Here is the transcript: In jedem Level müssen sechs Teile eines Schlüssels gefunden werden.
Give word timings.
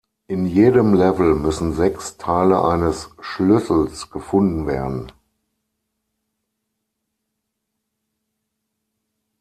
In 0.27 0.47
jedem 0.47 0.95
Level 0.95 1.35
müssen 1.35 1.73
sechs 1.75 2.17
Teile 2.17 2.63
eines 2.63 3.11
Schlüssels 3.19 4.09
gefunden 4.09 4.65
werden. 4.65 5.11